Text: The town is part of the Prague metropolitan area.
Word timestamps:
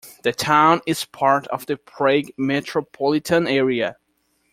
The 0.23 0.31
town 0.31 0.81
is 0.87 1.05
part 1.05 1.45
of 1.49 1.67
the 1.67 1.77
Prague 1.77 2.31
metropolitan 2.35 3.47
area. 3.47 3.97